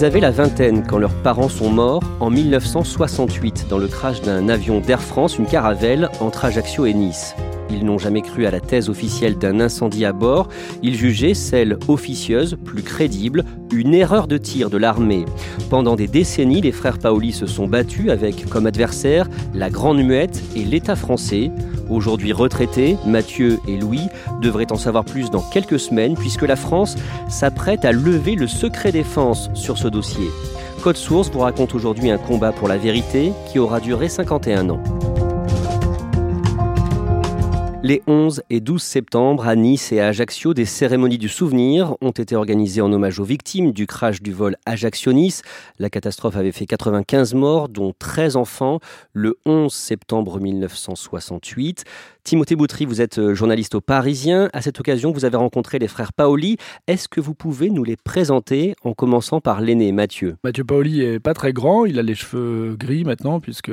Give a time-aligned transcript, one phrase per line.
[0.00, 4.48] Ils avaient la vingtaine quand leurs parents sont morts en 1968 dans le crash d'un
[4.48, 7.34] avion d'Air France, une caravelle, entre Ajaccio et Nice.
[7.70, 10.48] Ils n'ont jamais cru à la thèse officielle d'un incendie à bord.
[10.82, 15.26] Ils jugeaient celle officieuse, plus crédible, une erreur de tir de l'armée.
[15.68, 20.42] Pendant des décennies, les frères Paoli se sont battus avec comme adversaires la Grande Muette
[20.56, 21.50] et l'État français.
[21.90, 24.08] Aujourd'hui retraités, Mathieu et Louis
[24.40, 26.96] devraient en savoir plus dans quelques semaines puisque la France
[27.28, 30.28] s'apprête à lever le secret défense sur ce dossier.
[30.82, 35.09] Code Source vous raconte aujourd'hui un combat pour la vérité qui aura duré 51 ans.
[37.90, 42.12] Les 11 et 12 septembre, à Nice et à Ajaccio, des cérémonies du souvenir ont
[42.12, 45.42] été organisées en hommage aux victimes du crash du vol Ajaccio-Nice.
[45.80, 48.78] La catastrophe avait fait 95 morts, dont 13 enfants,
[49.12, 51.82] le 11 septembre 1968.
[52.22, 54.50] Timothée Boutry, vous êtes euh, journaliste au Parisien.
[54.52, 56.58] À cette occasion, vous avez rencontré les frères Paoli.
[56.86, 60.36] Est-ce que vous pouvez nous les présenter en commençant par l'aîné, Mathieu?
[60.44, 63.72] Mathieu Paoli est pas très grand, il a les cheveux gris maintenant, puisque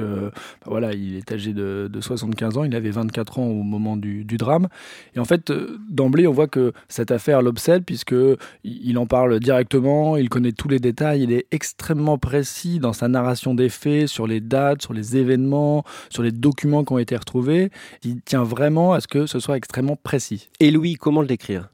[0.65, 4.23] voilà, il est âgé de, de, 75 ans, il avait 24 ans au moment du,
[4.23, 4.67] du drame.
[5.15, 8.15] Et en fait, euh, d'emblée, on voit que cette affaire l'obsède, puisque
[8.63, 13.07] il en parle directement, il connaît tous les détails, il est extrêmement précis dans sa
[13.07, 17.15] narration des faits, sur les dates, sur les événements, sur les documents qui ont été
[17.15, 17.71] retrouvés.
[18.03, 20.49] Il tient vraiment à ce que ce soit extrêmement précis.
[20.59, 21.69] Et Louis, comment le décrire?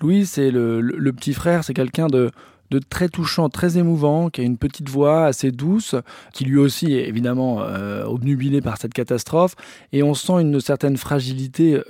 [0.00, 2.30] Louis, c'est le, le, petit frère, c'est quelqu'un de,
[2.70, 5.94] de très touchant, très émouvant, qui a une petite voix assez douce,
[6.34, 9.54] qui lui aussi est évidemment euh, obnubilé par cette catastrophe,
[9.92, 11.84] et on sent une certaine fragilité euh,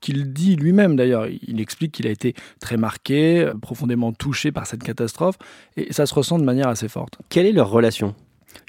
[0.00, 1.26] qu'il dit lui-même d'ailleurs.
[1.28, 5.36] Il explique qu'il a été très marqué, euh, profondément touché par cette catastrophe,
[5.76, 7.18] et ça se ressent de manière assez forte.
[7.28, 8.14] Quelle est leur relation?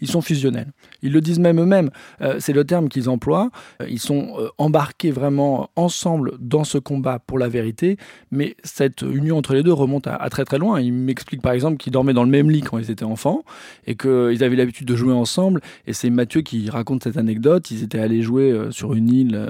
[0.02, 0.72] Ils sont fusionnels.
[1.02, 1.90] Ils le disent même eux-mêmes,
[2.22, 3.50] euh, c'est le terme qu'ils emploient.
[3.82, 7.98] Euh, ils sont euh, embarqués vraiment ensemble dans ce combat pour la vérité,
[8.32, 10.80] mais cette union entre les deux remonte à, très très loin.
[10.80, 13.44] Ils m'expliquent par exemple qu'ils dormaient dans le même lit quand ils étaient enfants
[13.86, 15.62] et qu'ils avaient l'habitude de jouer ensemble.
[15.88, 17.70] Et c'est Mathieu qui raconte cette anecdote.
[17.72, 19.50] Ils étaient allés jouer sur une île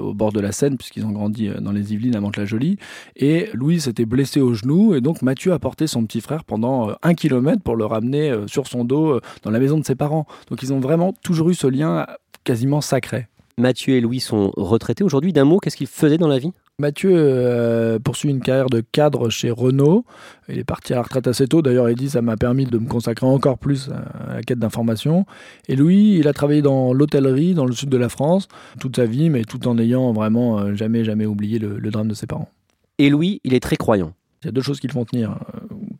[0.00, 2.78] au bord de la Seine, puisqu'ils ont grandi dans les Yvelines à Mantes-la-Jolie.
[3.16, 6.92] Et Louis s'était blessé au genou, et donc Mathieu a porté son petit frère pendant
[7.02, 10.26] un kilomètre pour le ramener sur son dos dans la maison de ses parents.
[10.48, 12.06] Donc ils ont vraiment toujours eu ce lien
[12.44, 13.28] quasiment sacré.
[13.58, 15.32] Mathieu et Louis sont retraités aujourd'hui.
[15.32, 16.52] D'un mot, qu'est-ce qu'ils faisaient dans la vie?
[16.78, 20.06] Mathieu euh, poursuit une carrière de cadre chez Renault.
[20.48, 21.60] Il est parti à la retraite assez tôt.
[21.60, 25.26] D'ailleurs, il dit ça m'a permis de me consacrer encore plus à la quête d'informations.
[25.68, 28.48] Et Louis, il a travaillé dans l'hôtellerie dans le sud de la France
[28.78, 32.08] toute sa vie, mais tout en ayant vraiment euh, jamais, jamais oublié le, le drame
[32.08, 32.48] de ses parents.
[32.96, 34.14] Et Louis, il est très croyant.
[34.42, 35.38] Il y a deux choses qui le font tenir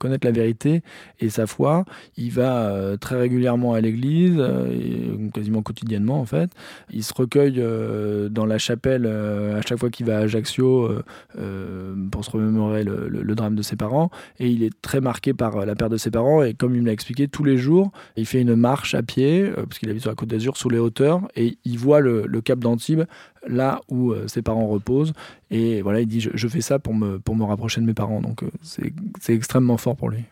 [0.00, 0.82] connaître la vérité
[1.20, 1.84] et sa foi.
[2.16, 6.50] Il va euh, très régulièrement à l'église, euh, quasiment quotidiennement en fait.
[6.90, 10.90] Il se recueille euh, dans la chapelle à chaque fois qu'il va à Ajaccio
[12.10, 14.10] pour se remémorer le, drame de ses parents.
[14.38, 16.42] Et il est très marqué par la perte de ses parents.
[16.42, 19.50] Et comme il me l'a expliqué, tous les jours, il fait une marche à pied,
[19.54, 22.58] parce qu'il habite sur la côte d'Azur, sous les hauteurs, et il voit le, cap
[22.58, 23.04] d'Antibes
[23.46, 25.12] là où ses parents reposent.
[25.50, 28.20] Et voilà, il dit je, fais ça pour me, pour me rapprocher de mes parents.
[28.20, 30.24] Donc c'est extrêmement fort pour lui.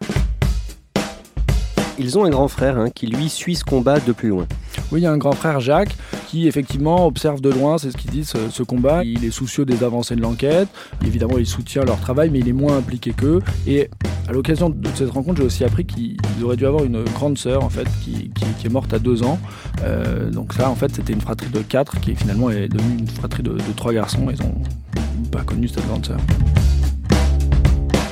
[2.00, 4.46] Ils ont un grand frère hein, qui lui suit ce combat de plus loin.
[4.93, 5.96] Oui, il y a un grand frère Jacques
[6.28, 9.02] qui effectivement observe de loin, c'est ce qu'ils disent, ce, combat.
[9.02, 10.69] Il est soucieux des avancées de l'enquête.
[11.04, 13.40] Évidemment, il soutient leur travail, mais il est moins impliqué qu'eux.
[13.66, 13.88] Et
[14.28, 17.64] à l'occasion de cette rencontre, j'ai aussi appris qu'ils auraient dû avoir une grande sœur
[17.64, 18.30] en fait qui,
[18.62, 19.38] est morte à deux ans.
[19.82, 23.08] Euh, donc ça, en fait, c'était une fratrie de quatre qui finalement est devenue une
[23.08, 24.28] fratrie de, de trois garçons.
[24.31, 24.60] Ils n'ont
[25.32, 26.19] pas connu cette grande sœur.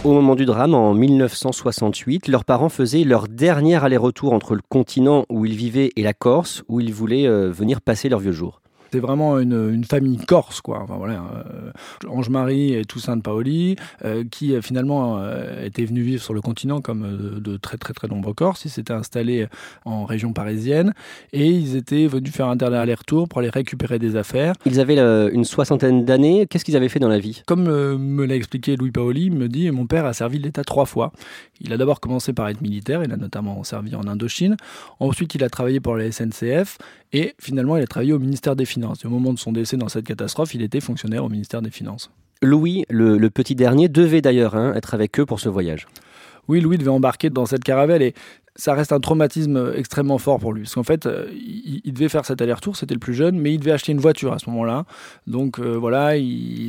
[0.07, 5.25] Au moment du drame, en 1968, leurs parents faisaient leur dernier aller-retour entre le continent
[5.29, 8.63] où ils vivaient et la Corse, où ils voulaient euh, venir passer leurs vieux jours.
[8.93, 10.81] C'est vraiment une, une, famille corse, quoi.
[10.83, 11.71] Enfin, voilà, euh,
[12.09, 16.41] Ange-Marie et Toussaint de Paoli, euh, qui euh, finalement euh, étaient venus vivre sur le
[16.41, 18.65] continent comme de très très très nombreux Corses.
[18.65, 19.47] Ils s'étaient installés
[19.85, 20.93] en région parisienne
[21.33, 24.55] et ils étaient venus faire un dernier aller-retour pour aller récupérer des affaires.
[24.67, 24.99] Ils avaient
[25.33, 26.47] une soixantaine d'années.
[26.47, 27.43] Qu'est-ce qu'ils avaient fait dans la vie?
[27.47, 27.65] Comme
[27.97, 31.13] me l'a expliqué Louis Paoli, il me dit mon père a servi l'État trois fois.
[31.61, 34.57] Il a d'abord commencé par être militaire, il a notamment servi en Indochine.
[35.01, 36.79] Ensuite, il a travaillé pour la SNCF
[37.13, 38.86] et finalement, il a travaillé au ministère des Finances.
[39.05, 42.11] Au moment de son décès dans cette catastrophe, il était fonctionnaire au ministère des Finances.
[42.43, 45.87] Louis, le, le petit dernier, devait d'ailleurs hein, être avec eux pour ce voyage.
[46.49, 48.15] Oui, Louis devait embarquer dans cette caravelle et
[48.57, 50.63] ça reste un traumatisme extrêmement fort pour lui.
[50.63, 53.53] Parce qu'en fait, euh, il, il, devait faire cet aller-retour, c'était le plus jeune, mais
[53.53, 54.85] il devait acheter une voiture à ce moment-là.
[55.27, 56.13] Donc euh, voilà,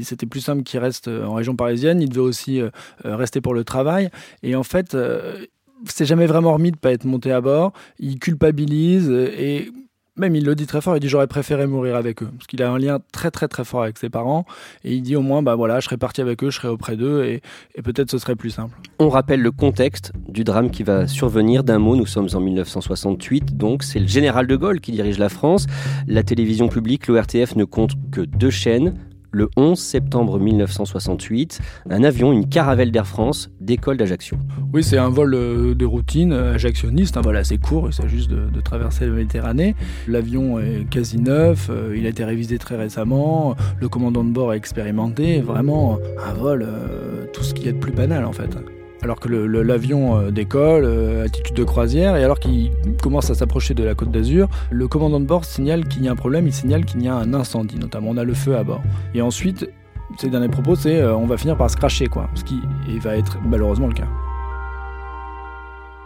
[0.04, 2.02] c'était plus simple qu'il reste en région parisienne.
[2.02, 2.70] Il devait aussi euh,
[3.16, 4.10] rester pour le travail.
[4.44, 5.46] Et en fait, euh,
[5.86, 7.74] c'est jamais vraiment remis de pas être monté à bord.
[8.00, 9.72] Il culpabilise et
[10.18, 12.62] même il le dit très fort, il dit j'aurais préféré mourir avec eux, parce qu'il
[12.64, 14.46] a un lien très très très fort avec ses parents,
[14.84, 16.96] et il dit au moins bah voilà, je serais parti avec eux, je serais auprès
[16.96, 17.42] d'eux, et,
[17.76, 18.78] et peut-être ce serait plus simple.
[19.00, 21.64] On rappelle le contexte du drame qui va survenir.
[21.64, 25.30] D'un mot, nous sommes en 1968, donc c'est le général de Gaulle qui dirige la
[25.30, 25.68] France,
[26.08, 28.96] la télévision publique, l'ORTF ne compte que deux chaînes,
[29.32, 31.60] le 11 septembre 1968,
[31.90, 34.38] un avion, une caravelle d'Air France, décolle d'Ajaccio.
[34.74, 38.30] Oui, c'est un vol euh, de routine ajactionniste, un vol assez court, il s'agit juste
[38.30, 39.76] de, de, traverser la Méditerranée.
[40.08, 44.54] L'avion est quasi neuf, euh, il a été révisé très récemment, le commandant de bord
[44.54, 48.34] est expérimenté, vraiment un vol, euh, tout ce qu'il y a de plus banal en
[48.34, 48.58] fait
[49.02, 52.72] alors que l'avion euh, décolle, euh, attitude de croisière, et alors qu'il
[53.02, 56.12] commence à s'approcher de la côte d'Azur, le commandant de bord signale qu'il y a
[56.12, 58.64] un problème, il signale qu'il y a un incendie, notamment on a le feu à
[58.64, 58.82] bord.
[59.14, 59.70] Et ensuite,
[60.18, 62.60] ses derniers propos, c'est euh, on va finir par se cracher, quoi, ce qui
[63.00, 64.08] va être malheureusement le cas.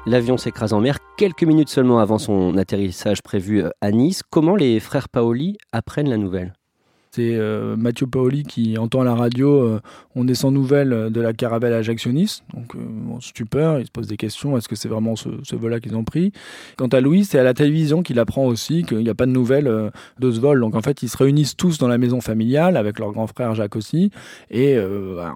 [0.07, 4.23] L'avion s'écrase en mer quelques minutes seulement avant son atterrissage prévu à Nice.
[4.27, 6.53] Comment les frères Paoli apprennent la nouvelle?
[7.13, 9.81] C'est euh, Mathieu Paoli qui entend à la radio euh,
[10.15, 12.43] on est sans nouvelles de la caravelle ajactionniste.
[12.53, 15.81] Donc, euh, bon, stupeur, il se pose des questions est-ce que c'est vraiment ce, vol-là
[15.81, 16.31] qu'ils ont pris?
[16.77, 19.31] Quant à Louis, c'est à la télévision qu'il apprend aussi qu'il n'y a pas de
[19.31, 20.61] nouvelles euh, de ce vol.
[20.61, 23.55] Donc, en fait, ils se réunissent tous dans la maison familiale avec leur grand frère
[23.55, 24.11] Jacques aussi.
[24.49, 24.79] Et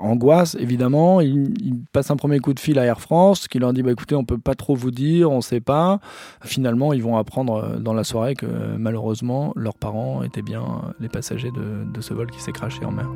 [0.02, 3.74] angoisse, évidemment, ils il passent un premier coup de fil à Air France qui leur
[3.74, 6.00] dit bah, écoutez, on peut pas trop vous dire, on sait pas.
[6.44, 8.46] Finalement, ils vont apprendre dans la soirée que
[8.78, 12.92] malheureusement, leurs parents étaient bien les passagers de de ce vol qui s'est craché en
[12.92, 13.10] mer.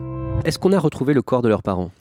[0.45, 1.91] Est-ce qu'on a retrouvé le corps de leurs parents?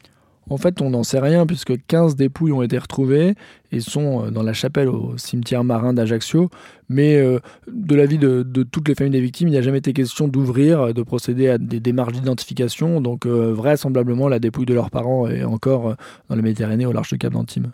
[0.51, 3.35] En fait, on n'en sait rien puisque 15 dépouilles ont été retrouvées
[3.71, 6.49] et sont euh, dans la chapelle au cimetière marin d'Ajaccio.
[6.89, 7.39] Mais euh,
[7.71, 10.27] de l'avis de, de, toutes les familles des victimes, il n'y a jamais été question
[10.27, 13.01] d'ouvrir, de procéder à des démarches d'identification.
[13.01, 15.97] Donc euh, vraisemblablement, la dépouille de leurs parents est encore
[16.29, 17.67] dans la Méditerranée au large de Cap d'Antibes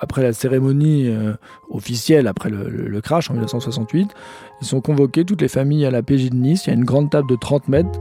[0.00, 1.34] après la cérémonie euh,
[1.70, 4.10] officielle, après le, crash en 1968,
[4.60, 6.66] ils sont convoqués, toutes les familles, à la PJ de Nice.
[6.66, 8.00] Il y a une grande table de 30 mètres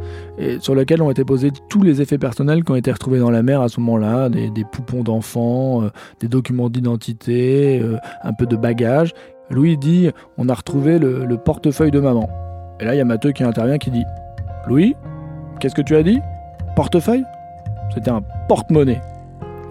[0.60, 3.44] sur laquelle ont été posés tous les effets personnels qui ont été retrouvés dans la
[3.44, 5.90] mer à ce moment-là, des, poupons d'enfants, euh,
[6.20, 9.14] des documents d'identité, euh, un peu de bagages.
[9.50, 12.30] Louis dit, on a retrouvé le, le portefeuille de maman.
[12.80, 14.04] Et là, il y a Matteux qui intervient, qui dit,
[14.68, 14.96] Louis,
[15.60, 16.20] qu'est-ce que tu as dit?
[16.76, 17.24] Portefeuille?
[17.94, 19.02] C'était un porte-monnaie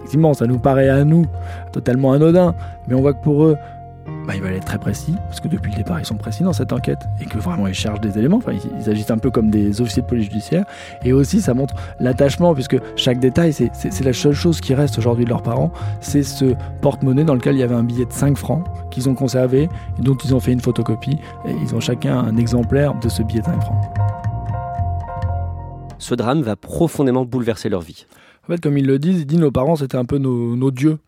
[0.05, 1.25] effectivement, ça nous paraît à nous
[1.71, 2.53] totalement anodin,
[2.87, 3.57] mais on voit que pour eux,
[4.27, 6.53] bah, il va être très précis, parce que depuis le départ, ils sont précis dans
[6.53, 9.31] cette enquête, et que vraiment, ils cherchent des éléments, enfin, ils, ils agissent un peu
[9.31, 10.65] comme des officiers de police judiciaire,
[11.03, 15.25] et aussi, ça montre l'attachement, puisque chaque détail, c'est la seule chose qui reste aujourd'hui
[15.25, 15.71] de leurs parents,
[16.01, 19.15] c'est ce porte-monnaie dans lequel il y avait un billet de 5 francs, qu'ils ont
[19.15, 23.09] conservé, et dont ils ont fait une photocopie, et ils ont chacun un exemplaire de
[23.09, 23.81] ce billet de 5 francs.
[25.97, 28.05] Ce drame va profondément bouleverser leur vie.
[28.47, 30.71] En fait, comme ils le disent, ils disent nos parents c'était un peu nos, nos,
[30.71, 30.99] dieux.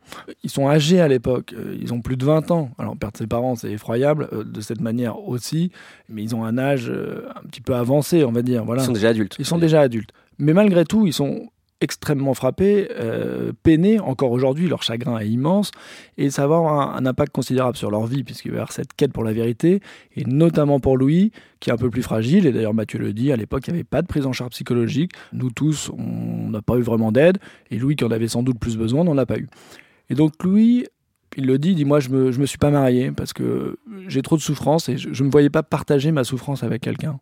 [0.43, 2.71] Ils sont âgés à l'époque, ils ont plus de 20 ans.
[2.79, 5.71] Alors perdre ses parents c'est effroyable euh, de cette manière aussi,
[6.09, 8.65] mais ils ont un âge euh, un petit peu avancé, on va dire.
[8.65, 8.81] Voilà.
[8.81, 9.35] Ils sont déjà adultes.
[9.39, 10.11] Ils sont déjà adultes.
[10.39, 11.49] Mais malgré tout, ils sont
[11.81, 13.99] extrêmement frappés, euh, peinés.
[13.99, 15.71] Encore aujourd'hui, leur chagrin est immense
[16.17, 18.71] et ça va avoir un, un impact considérable sur leur vie puisqu'il va y avoir
[18.71, 19.81] cette quête pour la vérité
[20.15, 22.45] et notamment pour Louis qui est un peu plus fragile.
[22.45, 24.51] Et d'ailleurs, Mathieu le dit, à l'époque, il n'y avait pas de prise en charge
[24.51, 25.11] psychologique.
[25.33, 27.37] Nous tous, on n'a pas eu vraiment d'aide
[27.71, 29.47] et Louis, qui en avait sans doute plus besoin, n'en a pas eu.
[30.09, 30.85] Et donc, Louis
[31.37, 33.77] il le dit, il dit moi je me, je me suis pas marié parce que
[34.07, 37.19] j'ai trop de souffrance et je, je me voyais pas partager ma souffrance avec quelqu'un.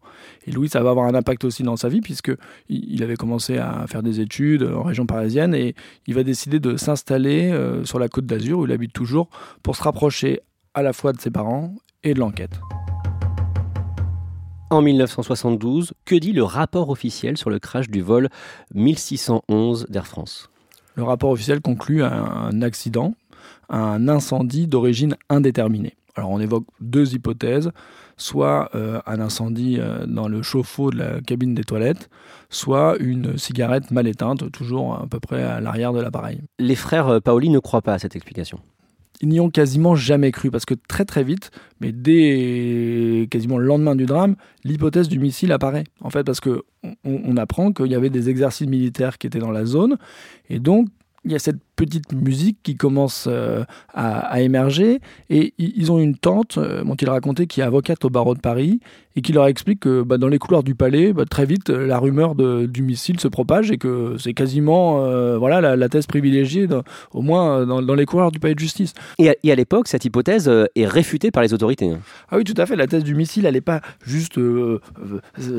[0.48, 2.31] Et Louis, ça va avoir un impact aussi dans sa vie puisque
[2.69, 5.75] il, avait commencé à faire des études en région parisienne et
[6.07, 9.29] il va décider de s'installer euh, sur la côte d'Azur où il habite toujours
[9.63, 10.39] pour se rapprocher
[10.74, 12.57] à la fois de ses parents et de l'enquête.
[14.69, 18.29] En 1972, que dit le rapport officiel sur le crash du vol
[18.74, 20.50] 1611 d'Air France?
[20.95, 23.15] Le rapport officiel conclut à un accident,
[23.70, 25.96] un incendie d'origine indéterminée.
[26.16, 27.72] Alors on évoque deux hypothèses,
[28.18, 32.10] soit euh, un incendie euh, dans le chauffe-eau de la cabine des toilettes,
[32.50, 36.40] soit une cigarette mal éteinte, toujours à peu près à l'arrière de l'appareil.
[36.58, 38.60] Les frères euh, Paoli ne croient pas à cette explication
[39.22, 43.66] ils n'y ont quasiment jamais cru parce que très très vite, mais dès quasiment le
[43.66, 45.86] lendemain du drame, l'hypothèse du missile apparaît.
[46.02, 46.64] En fait, parce que
[47.04, 49.98] on apprend qu'il y avait des exercices militaires qui étaient dans la zone
[50.50, 50.88] et donc
[51.25, 53.63] il y a cette petite musique qui commence euh,
[53.94, 55.01] à, émerger.
[55.29, 58.39] Et ils ont une tante, euh, dont il racontait, qui est avocate au barreau de
[58.39, 58.79] Paris,
[59.15, 62.00] et qui leur explique que bah, dans les couloirs du palais, bah, très vite, la
[62.00, 66.67] rumeur du missile se propage et que c'est quasiment euh, voilà, la, thèse privilégiée,
[67.13, 68.93] au moins dans, les couloirs du palais de justice.
[69.19, 71.91] Et à, l'époque, cette hypothèse est réfutée par les autorités.
[72.29, 72.75] Ah oui, tout à fait.
[72.75, 74.39] La thèse du missile, elle n'est pas juste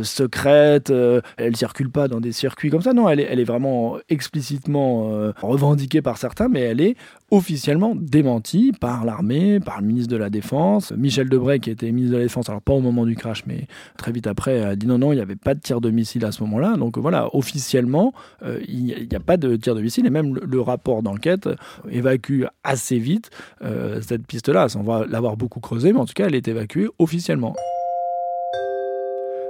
[0.02, 2.92] secrète, elle ne circule pas dans des circuits comme ça.
[2.92, 6.96] Non, elle est, elle est vraiment explicitement revendiquée par certains, mais elle est
[7.30, 10.92] officiellement démentie par l'armée, par le ministre de la Défense.
[10.92, 13.66] Michel Debray, qui était ministre de la Défense, alors pas au moment du crash, mais
[13.96, 16.24] très vite après, a dit non, non, il n'y avait pas de tir de missile
[16.24, 16.76] à ce moment-là.
[16.76, 20.60] Donc voilà, officiellement, euh, il n'y a, pas de tir de missile, et même le,
[20.60, 21.48] rapport d'enquête
[21.88, 23.30] évacue assez vite
[23.62, 24.66] euh, cette piste-là.
[24.76, 27.54] On va l'avoir beaucoup creusé, mais en tout cas, elle est évacuée officiellement.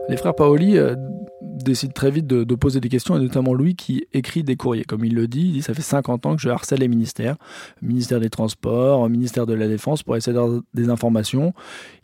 [0.08, 0.94] Les frères Paoli euh,
[1.40, 4.84] décident très vite de, poser des questions, et notamment Louis qui écrit des courriers.
[4.84, 7.36] Comme il le dit, il dit Ça fait 50 ans que je harcèle les ministères,
[7.82, 11.54] ministère des Transports, ministère de la Défense, pour essayer d'avoir des informations.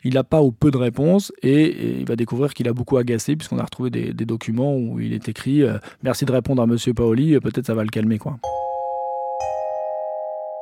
[0.03, 3.35] Il n'a pas ou peu de réponses, et, il va découvrir qu'il a beaucoup agacé,
[3.37, 6.93] puisqu'on a retrouvé des, documents où il est écrit euh, Merci de répondre à monsieur
[6.93, 8.19] Paoli, peut-être ça va le calmer.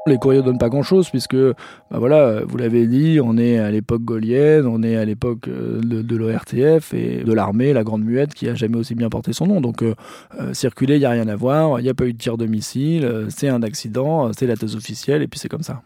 [0.07, 4.01] Les courriers donnent pas grand-chose puisque, bah voilà, vous l'avez dit, on est à l'époque
[4.01, 8.49] gaulienne, on est à l'époque euh, de, l'ORTF et de l'armée, la Grande Muette, qui
[8.49, 9.61] a jamais aussi bien porté son nom.
[9.61, 9.93] Donc, euh,
[10.39, 12.35] euh, circuler, il n'y a rien à voir, il n'y a pas eu de tir
[12.35, 15.83] de missile, c'est un accident, c'est la thèse officielle et puis c'est comme ça.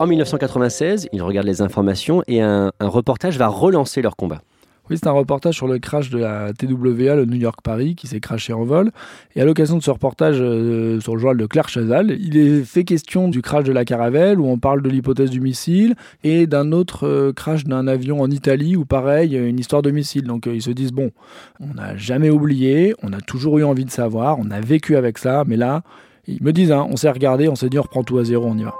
[0.00, 4.40] En 1996, ils regardent les informations et un reportage va relancer leur combat.
[4.88, 8.20] Oui, c'est un reportage sur le crash de la TWA, le New York-Paris, qui s'est
[8.20, 8.92] crashé en vol.
[9.34, 12.62] Et à l'occasion de ce reportage euh, sur le journal de Claire Chazal, il est
[12.62, 16.46] fait question du crash de la Caravelle, où on parle de l'hypothèse du missile, et
[16.46, 20.24] d'un autre euh, crash d'un avion en Italie, où pareil, une histoire de missile.
[20.24, 21.10] Donc euh, ils se disent, bon,
[21.58, 25.18] on n'a jamais oublié, on a toujours eu envie de savoir, on a vécu avec
[25.18, 25.82] ça, mais là,
[26.28, 28.46] ils me disent, hein, on s'est regardé, on s'est dit, on reprend tout à zéro,
[28.46, 28.74] on y va.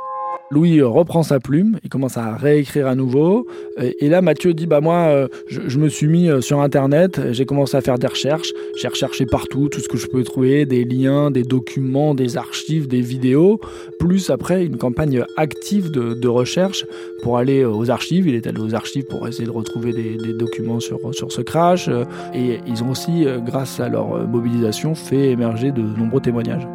[0.50, 3.46] Louis reprend sa plume, il commence à réécrire à nouveau.
[3.78, 7.44] Et là, Mathieu dit Bah, moi, euh, je, me suis mis euh, sur Internet, j'ai
[7.44, 8.52] commencé à faire des recherches.
[8.76, 12.86] J'ai recherché partout tout ce que je peux trouver des liens, des documents, des archives,
[12.86, 13.60] des vidéos.
[13.98, 16.84] Plus après, une campagne active de, recherche
[17.22, 18.28] pour aller aux archives.
[18.28, 21.40] Il est allé aux archives pour essayer de retrouver des, des documents sur, sur ce
[21.40, 21.88] crash.
[22.34, 26.66] Et ils ont aussi, euh, grâce à leur mobilisation, fait émerger de nombreux témoignages.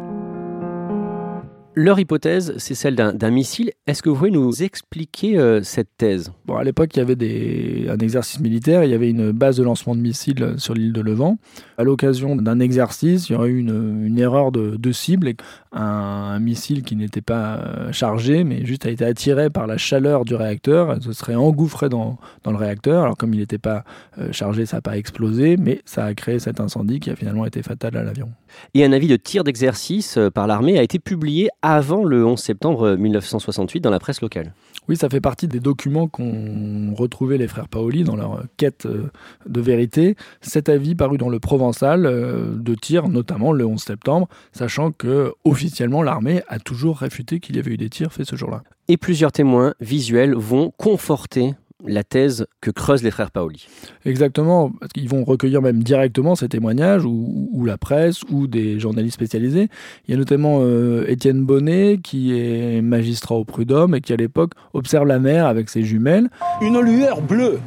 [1.74, 3.70] Leur hypothèse, c'est celle d'un missile.
[3.86, 6.30] Est-ce que vous pouvez nous expliquer euh, cette thèse?
[6.44, 9.56] Bon, À l'époque, il y avait des, un exercice militaire, il y avait une base
[9.56, 11.38] de lancement de missiles sur l'île de Levant.
[11.78, 15.36] À l'occasion d'un exercice, il y aurait eu une, une erreur de, de cible et
[15.72, 20.26] un, missile qui n'était pas euh, chargé, mais juste a été attiré par la chaleur
[20.26, 23.04] du réacteur, se serait engouffré dans, dans le réacteur.
[23.04, 23.84] Alors comme il n'était pas
[24.18, 27.46] euh, chargé, ça n'a pas explosé, mais ça a créé cet incendie qui a finalement
[27.46, 28.30] été fatal à l'avion.
[28.74, 32.96] Et un avis de tir d'exercice par l'armée a été publié avant le 11 septembre
[32.96, 34.52] 1968 dans la presse locale.
[34.88, 39.10] Oui, ça fait partie des documents qu'ont retrouvé les frères Paoli dans leur quête euh,
[39.46, 40.16] de vérité.
[40.40, 45.32] Cet avis paru dans le Provençal euh, de tir, notamment le 11 septembre, sachant que
[45.44, 48.62] officiellement l'armée a toujours réfuté qu'il y avait eu des tirs faits ce jour-là.
[48.88, 51.54] Et plusieurs témoins visuels vont conforter
[51.86, 53.66] la thèse que creusent les frères Paoli.
[54.04, 59.14] Exactement, parce qu'ils vont recueillir même directement ces témoignages, ou, la presse, ou des journalistes
[59.14, 59.68] spécialisés.
[60.06, 64.16] Il y a notamment euh, Étienne Bonnet, qui est magistrat au prud'homme et qui à
[64.16, 66.28] l'époque observe la mer avec ses jumelles.
[66.60, 67.58] Une lueur bleue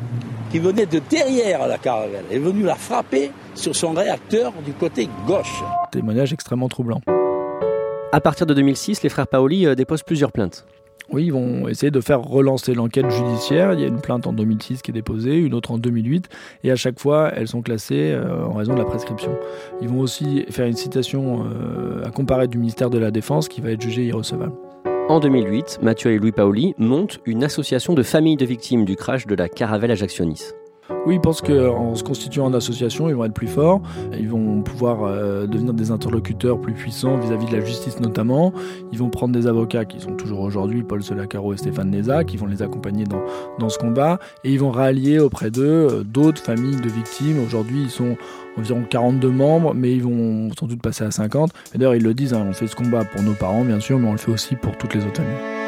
[0.52, 5.10] qui venait de derrière la caravelle est venue la frapper sur son réacteur du côté
[5.28, 5.64] gauche.
[5.92, 7.02] Témoignage extrêmement troublant.
[8.12, 10.66] À partir de 2006, les frères Paoli euh, déposent plusieurs plaintes.
[11.12, 13.74] Oui, ils vont essayer de faire relancer l'enquête judiciaire.
[13.74, 16.30] Il y a une plainte en 2006 qui est déposée, une autre en 2008,
[16.64, 19.32] et à chaque fois, elles sont classées euh, en raison de la prescription.
[19.82, 23.62] Ils vont aussi faire une citation euh, à comparer du ministère de la Défense qui
[23.62, 24.54] va être jugée irrecevable.
[25.08, 29.28] En 2008, Mathieu et Louis Paoli montent une association de familles de victimes du crash
[29.28, 30.56] de la caravelle Ajaccio-Nice.
[31.06, 33.82] Oui, ils pensent qu'en se constituant en association, ils vont être plus forts,
[34.18, 38.54] ils vont pouvoir euh, devenir des interlocuteurs plus puissants vis-à-vis de la justice notamment.
[38.92, 42.38] Ils vont prendre des avocats qui sont toujours aujourd'hui Paul Solacaro et Stéphane Neza, qui
[42.38, 43.06] vont les accompagner
[43.60, 47.44] dans, ce combat, et ils vont rallier auprès d'eux euh, d'autres familles de victimes.
[47.44, 48.16] Aujourd'hui, ils sont
[48.58, 51.52] environ 42 membres, mais ils vont sans doute passer à 50.
[51.74, 53.98] Et d'ailleurs, ils le disent, hein, on fait ce combat pour nos parents, bien sûr,
[53.98, 55.65] mais on le fait aussi pour toutes les autres familles.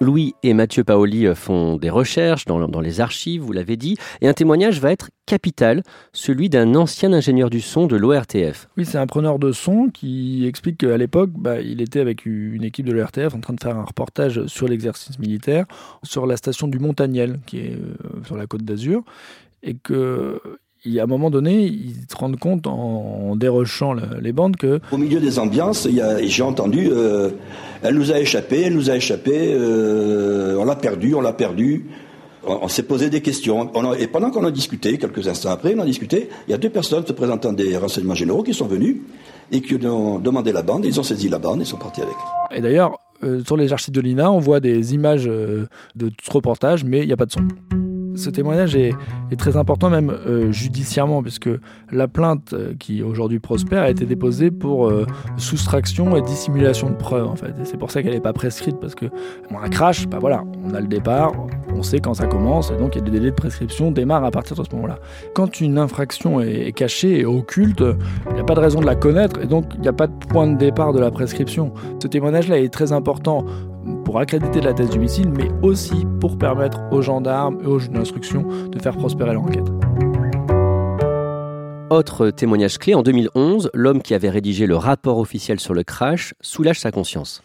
[0.00, 4.28] Louis et Mathieu Paoli euh, font des recherches dans, les archives, vous l'avez dit, et
[4.28, 5.82] un témoignage va être capital,
[6.12, 8.68] celui d'un ancien ingénieur du son de l'ORTF.
[8.76, 12.64] Oui, c'est un preneur de son qui explique qu'à l'époque, bah, il était avec une
[12.64, 15.66] équipe de l'ORTF en train de faire un reportage sur l'exercice militaire
[16.02, 19.02] sur la station du Montagnel, qui est euh, sur la côte d'Azur,
[19.62, 20.40] et que
[21.00, 24.80] à un moment donné, ils se rendent compte en, dérochant les bandes que...
[24.92, 25.88] Au milieu des ambiances,
[26.22, 27.30] j'ai entendu, euh,
[27.82, 31.86] elle nous a échappé, elle nous a échappé, euh, on l'a perdu, on l'a perdu.
[32.46, 33.70] On, s'est posé des questions.
[33.98, 36.68] et pendant qu'on a discuté, quelques instants après, on a discuté, il y a deux
[36.68, 38.98] personnes se présentant des renseignements généraux qui sont venus
[39.50, 42.14] et qui ont demandé la bande, ils ont saisi la bande et sont partis avec.
[42.54, 46.84] Et d'ailleurs, euh, sur les archives de l'INA, on voit des images de ce reportage,
[46.84, 47.48] mais il n'y a pas de son
[48.16, 48.92] ce témoignage est,
[49.38, 51.50] très important même euh, judiciairement puisque
[51.90, 55.06] la plainte euh, qui aujourd'hui prospère a été déposée pour euh,
[55.36, 57.52] soustraction et dissimulation de preuves en fait.
[57.64, 59.06] C'est pour ça qu'elle n'est pas prescrite parce que
[59.60, 61.32] un crash, bah voilà, on a le départ,
[61.74, 64.24] on sait quand ça commence et donc il y a des délais de prescription démarrent
[64.24, 65.00] à partir de ce moment-là.
[65.34, 67.82] Quand une infraction est, cachée et occulte,
[68.28, 70.06] il n'y a pas de raison de la connaître et donc il n'y a pas
[70.06, 71.72] de point de départ de la prescription.
[72.00, 73.44] Ce témoignage-là est très important
[74.04, 77.90] pour accréditer la thèse du missile, mais aussi pour permettre aux gendarmes et aux juges
[77.90, 79.66] d'instruction de faire prospérer l'enquête.
[81.90, 86.34] Autre témoignage clé, en 2011, l'homme qui avait rédigé le rapport officiel sur le crash
[86.40, 87.42] soulage sa conscience.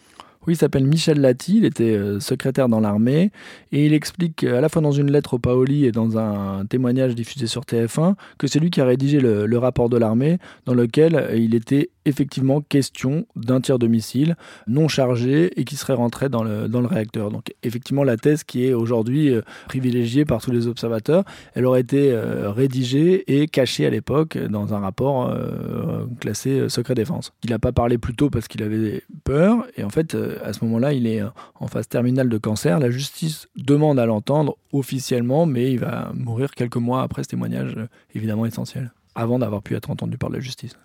[0.48, 3.32] Oui, il s'appelle Michel Lati, il était euh, secrétaire dans l'armée
[3.74, 7.14] et il explique à la fois dans une lettre au Paoli et dans un témoignage
[7.14, 11.30] diffusé sur TF1 que c'est lui qui a rédigé le rapport de l'armée dans lequel
[11.36, 14.36] il était effectivement question d'un tir de missile
[14.68, 17.32] non chargé et qui serait rentré dans le, dans le réacteur.
[17.32, 21.24] Donc effectivement, la thèse qui est aujourd'hui euh, privilégiée par tous les observateurs,
[21.54, 26.96] elle aurait été euh, rédigée et cachée à l'époque dans un rapport euh, classé secret
[26.96, 27.32] défense.
[27.44, 30.64] Il n'a pas parlé plus tôt parce qu'il avait peur et en fait, à ce
[30.66, 31.22] moment-là, il est
[31.60, 32.80] en phase terminale de cancer.
[32.80, 37.76] La justice demande à l'entendre officiellement, mais il va mourir quelques mois après ce témoignage
[38.16, 40.76] évidemment essentiel, avant d'avoir pu être entendu par la justice.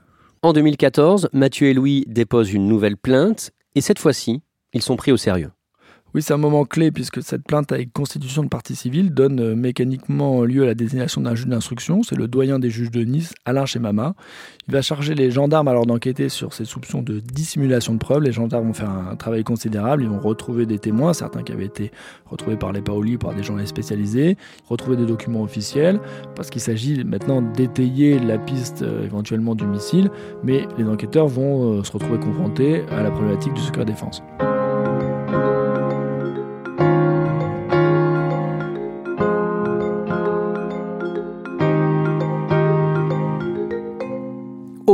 [0.44, 4.42] En 2014, Mathieu et Louis déposent une nouvelle plainte et cette fois-ci,
[4.74, 5.50] ils sont pris au sérieux.
[6.14, 9.56] Oui, c'est un moment clé puisque cette plainte avec constitution de partie civile donne euh,
[9.56, 12.04] mécaniquement lieu à la désignation d'un juge d'instruction.
[12.04, 14.14] C'est le doyen des juges de Nice, Alain Chemama.
[14.68, 18.22] Il va charger les gendarmes alors d'enquêter sur ces soupçons de dissimulation de preuves.
[18.22, 20.04] Les gendarmes vont faire un travail considérable.
[20.04, 21.90] Ils vont retrouver des témoins, certains qui avaient été
[22.26, 24.36] retrouvés par les Paoli, par des journalistes spécialisés,
[24.68, 25.98] retrouver des documents officiels,
[26.36, 30.12] parce qu'il s'agit maintenant d'étayer la piste euh, éventuellement du missile.
[30.44, 34.22] Mais les enquêteurs vont euh, se retrouver confrontés à la problématique du secret défense.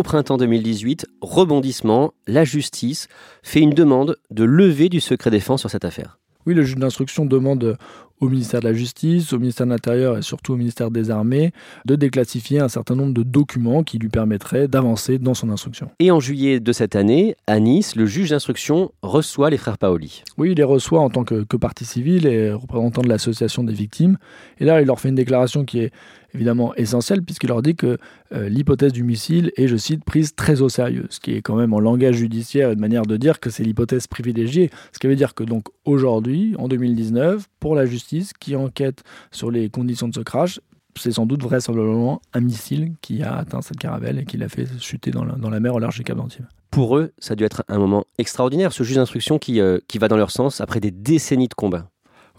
[0.00, 3.06] Au printemps 2018, rebondissement, la justice
[3.42, 6.18] fait une demande de levée du secret défense sur cette affaire.
[6.46, 7.76] Oui, le juge d'instruction demande
[8.20, 11.52] au ministère de la Justice, au ministère de l'Intérieur et surtout au ministère des Armées
[11.86, 15.90] de déclassifier un certain nombre de documents qui lui permettraient d'avancer dans son instruction.
[15.98, 20.22] Et en juillet de cette année, à Nice, le juge d'instruction reçoit les frères Paoli.
[20.38, 23.72] Oui, il les reçoit en tant que, que partie civile et représentant de l'association des
[23.72, 24.18] victimes.
[24.58, 25.92] Et là, il leur fait une déclaration qui est
[26.34, 27.98] évidemment essentielle puisqu'il leur dit que
[28.32, 31.56] euh, l'hypothèse du missile est, je cite, prise très au sérieux, ce qui est quand
[31.56, 35.16] même en langage judiciaire une manière de dire que c'est l'hypothèse privilégiée, ce qui veut
[35.16, 40.14] dire que donc aujourd'hui, en 2019, pour la justice, qui enquête sur les conditions de
[40.14, 40.60] ce crash.
[40.96, 44.66] C'est sans doute vraisemblablement un missile qui a atteint cette caravelle et qui l'a fait
[44.80, 46.46] chuter dans la, mer au large du Cap d'Antibes.
[46.70, 49.98] Pour eux, ça a dû être un moment extraordinaire, ce juge d'instruction qui, euh, qui
[49.98, 51.88] va dans leur sens après des décennies de combat.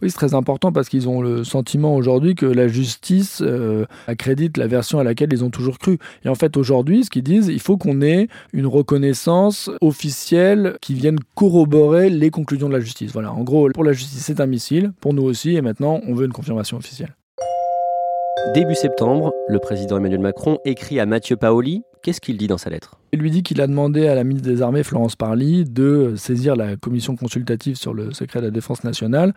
[0.02, 4.58] Oui, c'est très important parce qu'ils ont le sentiment aujourd'hui que la justice euh, accrédite
[4.58, 6.00] la version à laquelle ils ont toujours cru.
[6.26, 10.96] Et en fait, aujourd'hui, ce qu'ils disent, il faut qu'on ait une reconnaissance officielle qui
[10.96, 13.12] vienne corroborer les conclusions de la justice.
[13.12, 16.16] Voilà, en gros, pour la justice, c'est un missile, pour nous aussi, et maintenant, on
[16.16, 17.16] veut une confirmation officielle.
[18.56, 21.84] Début septembre, le président Emmanuel Macron écrit à Mathieu Paoli.
[22.04, 22.98] Qu'est-ce qu'il dit dans sa lettre?
[23.12, 26.56] Il lui dit qu'il a demandé à la ministre des Armées, Florence Parly, de saisir
[26.56, 29.34] la commission consultative sur le secret de la défense nationale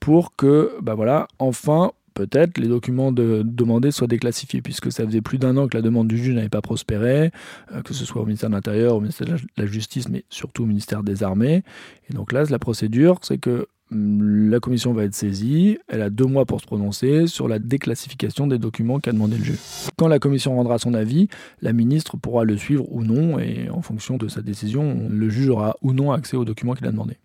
[0.00, 5.20] pour que, bah voilà, enfin, peut-être les documents de, demandés soient déclassifiés, puisque ça faisait
[5.20, 7.30] plus d'un an que la demande du juge n'avait pas prospéré,
[7.72, 10.64] euh, que ce soit au ministère de l'Intérieur, au ministère de la Justice, mais surtout
[10.64, 11.62] au ministère des Armées.
[12.10, 16.26] Et donc là, la procédure, c'est que la commission va être saisie, elle a deux
[16.26, 19.58] mois pour se prononcer sur la déclassification des documents qu'a demandé le juge.
[19.96, 21.28] Quand la commission rendra son avis,
[21.62, 25.48] la ministre pourra le suivre ou non, et en fonction de sa décision, le juge
[25.48, 27.16] aura ou non accès aux documents qu'il a demandé.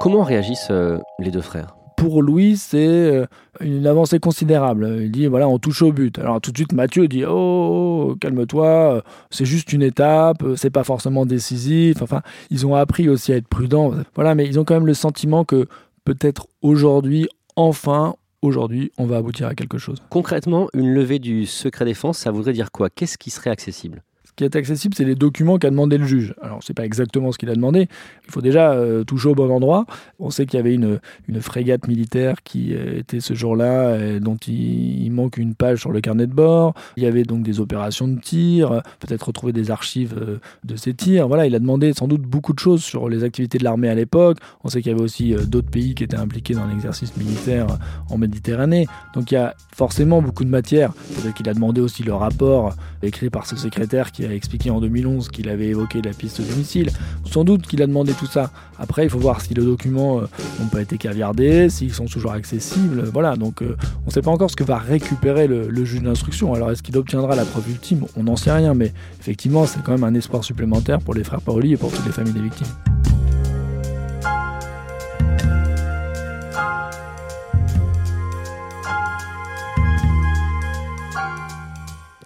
[0.00, 1.76] Comment réagissent euh, les deux frères?
[2.00, 3.26] Pour Louis, c'est euh,
[3.60, 5.00] une avancée considérable.
[5.02, 6.18] Il dit voilà, on touche au but.
[6.18, 11.26] Alors tout de suite, Mathieu dit oh, calme-toi, c'est juste une étape, c'est pas forcément
[11.26, 12.00] décisif.
[12.00, 13.92] Enfin, ils ont appris aussi à être prudents.
[14.14, 15.66] Voilà, mais ils ont quand même le sentiment que
[16.06, 19.98] peut-être aujourd'hui, enfin, aujourd'hui, on va aboutir à quelque chose.
[20.08, 22.88] Concrètement, une levée du secret défense, ça voudrait dire quoi?
[22.88, 24.02] Qu'est-ce qui serait accessible?
[24.36, 26.34] Qui est accessible, c'est les documents qu'a demandé le juge.
[26.42, 27.88] Alors, c'est pas exactement ce qu'il a demandé.
[28.26, 29.86] Il faut déjà euh, toucher au bon endroit.
[30.18, 30.98] On sait qu'il y avait une,
[31.40, 36.26] frégate militaire qui euh, était ce jour-là, dont il, manque une page sur le carnet
[36.26, 36.74] de bord.
[36.96, 40.94] Il y avait donc des opérations de tir, peut-être retrouver des archives euh, de ces
[40.94, 41.28] tirs.
[41.28, 43.94] Voilà, il a demandé sans doute beaucoup de choses sur les activités de l'armée à
[43.94, 44.38] l'époque.
[44.64, 47.66] On sait qu'il y avait aussi d'autres pays qui étaient impliqués dans l'exercice militaire
[48.08, 48.86] en Méditerranée.
[49.14, 50.92] Donc, il y a forcément beaucoup de matière.
[50.92, 55.28] Peut-être qu'il a demandé aussi le rapport écrit par ce secrétaire qui expliqué en 2011
[55.28, 56.90] qu'il avait évoqué la piste de missile.
[57.24, 58.50] Sans doute qu'il a demandé tout ça.
[58.78, 60.26] Après, il faut voir si les documents euh,
[60.58, 63.04] n'ont pas été caviardés, s'ils sont toujours accessibles.
[63.12, 66.02] Voilà, donc euh, on ne sait pas encore ce que va récupérer le, le juge
[66.02, 66.54] d'instruction.
[66.54, 68.06] Alors est-ce qu'il obtiendra la preuve ultime?
[68.16, 71.40] On n'en sait rien, mais effectivement, c'est quand même un espoir supplémentaire pour les frères
[71.40, 72.68] Paoli et pour toutes les familles des victimes.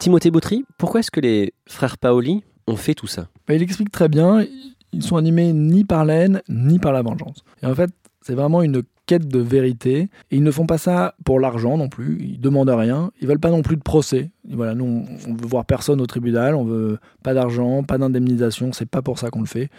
[0.05, 3.91] Timothée Boutry, pourquoi est-ce que les frères Paoli ont fait tout ça bah, Il explique
[3.91, 4.45] très bien,
[4.93, 7.43] ils sont animés ni par la haine, ni par la vengeance.
[7.63, 7.89] Et en fait,
[8.21, 10.11] c'est vraiment une quête de vérité.
[10.31, 12.19] Et ils ne font pas ça pour l'argent non plus.
[12.21, 13.13] Ils demandent rien.
[13.23, 14.31] Ils veulent pas non plus de procès.
[14.47, 16.55] voilà, nous, on veut voir personne au tribunal.
[16.55, 18.75] On veut pas d'argent, pas d'indemnisation.
[18.75, 19.71] C'est pas pour ça qu'on le fait.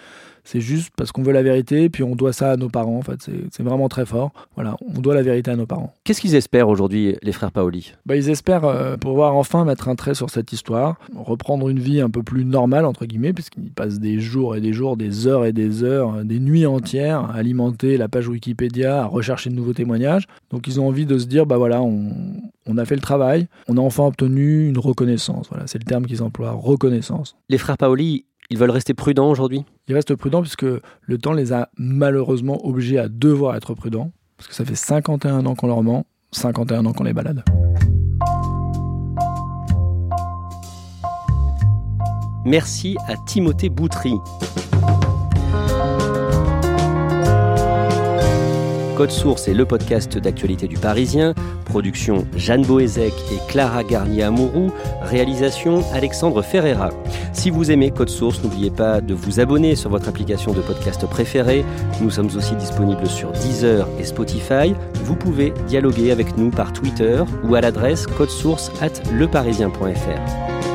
[0.45, 2.97] C'est juste parce qu'on veut la vérité, puis on doit ça à nos parents.
[2.97, 4.31] En fait, c'est vraiment très fort.
[4.55, 5.93] Voilà, on doit la vérité à nos parents.
[6.03, 7.93] Qu'est-ce qu'ils espèrent aujourd'hui, les frères Paoli?
[8.05, 11.99] Bah, Ils espèrent euh, pouvoir enfin mettre un trait sur cette histoire, reprendre une vie
[11.99, 15.45] un peu plus normale, entre guillemets, puisqu'ils passent des jours et des jours, des heures
[15.45, 19.73] et des heures, des nuits entières à alimenter la page Wikipédia, à rechercher de nouveaux
[19.73, 20.27] témoignages.
[20.51, 22.12] Donc ils ont envie de se dire, bah voilà, on,
[22.67, 25.47] on a fait le travail, on a enfin obtenu une reconnaissance.
[25.49, 27.36] Voilà, c'est le terme qu'ils emploient, reconnaissance.
[27.49, 29.65] Les frères Paoli, ils veulent rester prudents aujourd'hui?
[29.88, 34.12] Ils restent prudents puisque le temps les a malheureusement obligés à devoir être prudents.
[34.38, 37.43] Parce que ça fait 51 ans qu'on leur ment, 51 ans qu'on les balade.
[42.45, 44.13] Merci à Timothée Boutry.
[48.95, 51.34] Code Source est le podcast d'actualité du Parisien.
[51.65, 54.71] Production Jeanne Boézek et Clara Garnier-Amouroux.
[55.01, 56.91] Réalisation Alexandre Ferreira.
[57.34, 61.05] Si vous aimez Code Source, n'oubliez pas de vous abonner sur votre application de podcast
[61.08, 61.65] préférée.
[61.99, 64.73] Nous sommes aussi disponibles sur Deezer et Spotify.
[65.03, 70.74] Vous pouvez dialoguer avec nous par Twitter ou à l'adresse codesource at leparisien.fr.